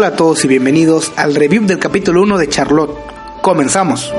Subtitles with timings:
[0.00, 2.96] Hola a todos y bienvenidos al review del capítulo 1 de Charlotte.
[3.42, 4.10] Comenzamos.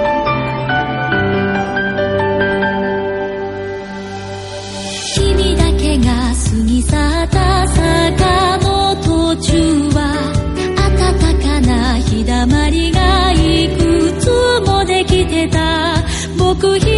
[16.62, 16.91] 君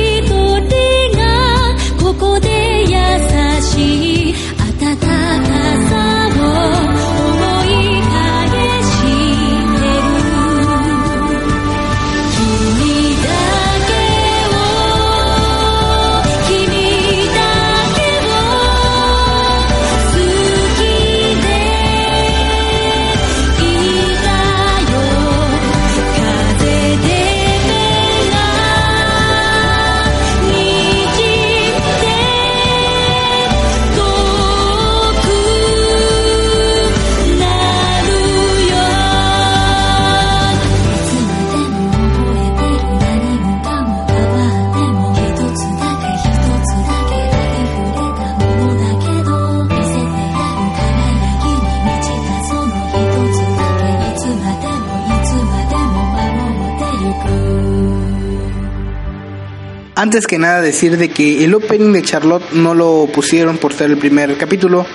[59.96, 63.92] Antes que nada decir de que el opening de Charlotte no lo pusieron por ser
[63.92, 64.88] el primer capítulo,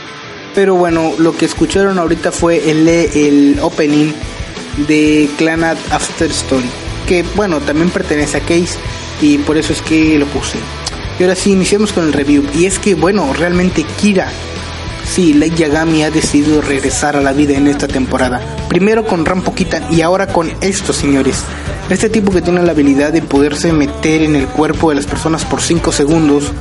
[0.57, 4.13] pero bueno, lo que escucharon ahorita fue el, el opening
[4.89, 6.69] de Clanat After Story,
[7.07, 8.77] que bueno, también pertenece a Case
[9.21, 10.59] y por eso es que lo puse.
[11.19, 12.45] Y ahora sí, iniciamos con el review.
[12.55, 14.29] Y es que bueno, realmente Kira,
[15.05, 18.41] sí, Light Yagami ha decidido regresar a la vida en esta temporada.
[18.69, 21.45] Primero con Rampo Kitan y ahora con estos señores.
[21.91, 25.47] Este tipo que tiene la habilidad de poderse meter en el cuerpo de las personas
[25.47, 26.53] por 5 segundos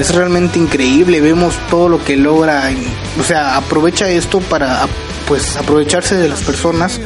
[0.00, 1.20] es realmente increíble.
[1.20, 2.70] Vemos todo lo que logra.
[3.18, 4.86] o sea, aprovecha esto para
[5.28, 7.00] pues aprovecharse de las personas,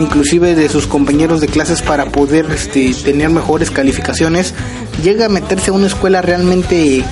[0.00, 4.52] inclusive de sus compañeros de clases para poder este, tener mejores calificaciones.
[5.02, 7.04] Llega a meterse a una escuela realmente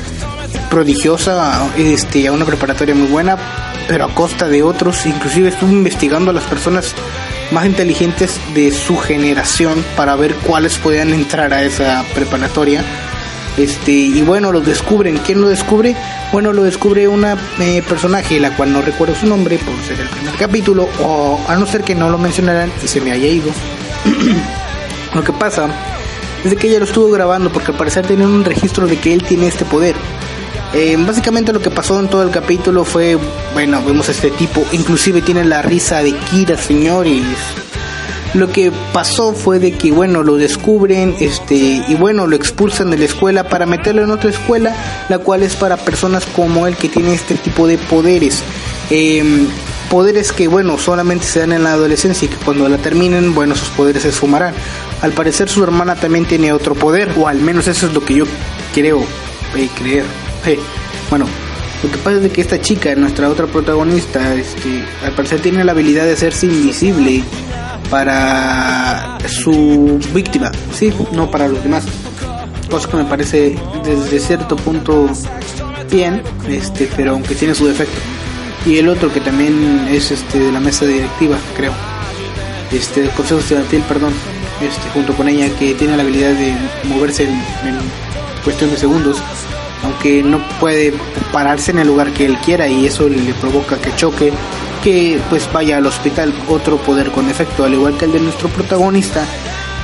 [0.71, 3.39] prodigiosa, este, a una preparatoria muy buena,
[3.87, 5.07] pero a costa de otros.
[5.07, 6.95] Inclusive estuvo investigando a las personas
[7.51, 12.85] más inteligentes de su generación para ver cuáles podían entrar a esa preparatoria.
[13.57, 15.19] Este, y bueno, lo descubren.
[15.19, 15.95] ¿Quién lo descubre?
[16.33, 20.09] Bueno, lo descubre una eh, personaje, la cual no recuerdo su nombre por ser el
[20.09, 23.51] primer capítulo, o a no ser que no lo mencionaran y se me haya ido.
[25.15, 25.69] lo que pasa
[26.45, 29.47] es que ella lo estuvo grabando porque al parecer un registro de que él tiene
[29.47, 29.95] este poder.
[30.75, 33.17] Eh, básicamente lo que pasó en todo el capítulo fue,
[33.53, 37.23] bueno, vemos a este tipo, inclusive tiene la risa de Kira, señores.
[38.35, 42.99] Lo que pasó fue de que, bueno, lo descubren, este, y bueno, lo expulsan de
[42.99, 44.75] la escuela para meterlo en otra escuela,
[45.09, 48.43] la cual es para personas como él que tiene este tipo de poderes.
[48.91, 49.47] Em,
[49.89, 53.55] poderes que, bueno, solamente se dan en la adolescencia y que cuando la terminen, bueno,
[53.55, 54.55] sus poderes se esfumarán.
[55.03, 58.15] Al parecer su hermana también tiene otro poder, o al menos eso es lo que
[58.15, 58.25] yo
[58.75, 59.05] creo
[59.55, 60.24] eh, creer.
[60.47, 60.59] Eh,
[61.11, 61.27] bueno,
[61.85, 65.73] lo que pasa es que esta chica, nuestra otra protagonista, este, al parecer tiene la
[65.73, 67.23] habilidad de hacerse invisible
[67.91, 71.85] para su víctima, sí, no para los demás.
[72.71, 75.09] Cosa que me parece desde cierto punto
[75.91, 77.99] bien, este, pero aunque tiene su defecto.
[78.65, 81.73] Y el otro que también es este de la mesa directiva, creo.
[82.73, 84.15] Este, del consejo estudiantil, perdón,
[84.63, 87.79] este, junto con ella que tiene la habilidad de moverse en, en
[88.43, 89.23] cuestión de segundos
[89.85, 90.95] aunque no puede
[91.33, 94.33] pararse en el lugar que él quiera y eso le provoca que choque,
[94.83, 98.49] que pues vaya al hospital, otro poder con efecto, al igual que el de nuestro
[98.49, 99.25] protagonista,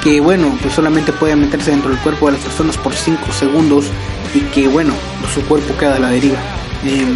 [0.03, 3.87] que bueno, pues solamente puede meterse dentro del cuerpo de las personas por 5 segundos
[4.34, 4.94] y que bueno,
[5.34, 6.39] su cuerpo queda a la deriva.
[6.84, 7.06] Eh,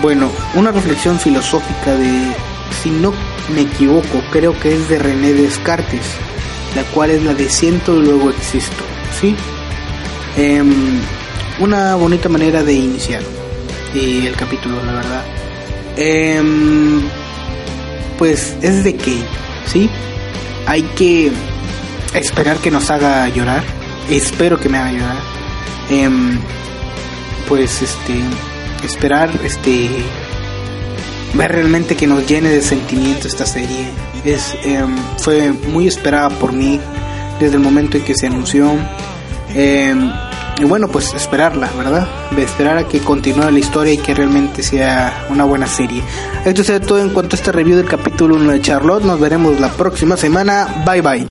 [0.00, 2.32] bueno, una reflexión filosófica de,
[2.82, 3.12] si no
[3.54, 6.06] me equivoco, creo que es de René Descartes,
[6.76, 8.84] la cual es la de siento y luego existo,
[9.18, 9.34] ¿sí?
[10.38, 10.62] Eh,
[11.58, 13.22] una bonita manera de iniciar
[13.92, 15.24] eh, el capítulo, la verdad.
[15.96, 16.40] Eh,
[18.16, 19.16] pues es de que,
[19.66, 19.90] ¿sí?
[20.66, 21.32] Hay que
[22.14, 23.64] esperar que nos haga llorar.
[24.08, 25.16] Espero que me haga llorar.
[25.90, 26.08] Eh,
[27.48, 28.20] pues este,
[28.84, 29.88] esperar, este,
[31.34, 33.88] ver realmente que nos llene de sentimiento esta serie.
[34.24, 34.54] Es,
[35.18, 36.78] fue muy esperada por mí
[37.40, 38.72] desde el momento en que se anunció.
[39.54, 39.94] Eh,
[40.58, 42.06] y bueno, pues esperarla, ¿verdad?
[42.36, 46.02] Esperar a que continúe la historia y que realmente sea una buena serie.
[46.44, 49.04] Esto es todo en cuanto a este review del capítulo 1 de Charlotte.
[49.04, 50.84] Nos veremos la próxima semana.
[50.84, 51.26] Bye bye.